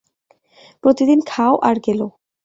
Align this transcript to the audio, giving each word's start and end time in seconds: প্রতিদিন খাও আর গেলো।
প্রতিদিন 0.83 1.19
খাও 1.27 1.53
আর 1.61 1.75
গেলো। 1.85 2.07